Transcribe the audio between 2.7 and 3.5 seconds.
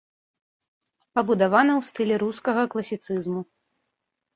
класіцызму.